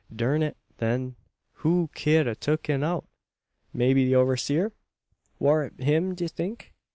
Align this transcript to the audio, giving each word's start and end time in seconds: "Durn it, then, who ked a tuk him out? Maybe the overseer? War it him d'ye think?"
"Durn 0.11 0.41
it, 0.41 0.57
then, 0.79 1.15
who 1.57 1.89
ked 1.93 2.25
a 2.25 2.33
tuk 2.35 2.65
him 2.67 2.81
out? 2.83 3.07
Maybe 3.71 4.03
the 4.03 4.15
overseer? 4.15 4.71
War 5.37 5.63
it 5.63 5.79
him 5.79 6.15
d'ye 6.15 6.27
think?" 6.27 6.73